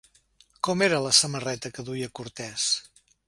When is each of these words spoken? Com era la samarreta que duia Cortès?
Com 0.67 0.83
era 0.85 1.01
la 1.07 1.11
samarreta 1.19 1.73
que 1.77 1.87
duia 1.91 2.09
Cortès? 2.21 2.69